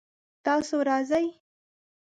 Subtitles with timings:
[0.45, 1.25] تاسو راځئ؟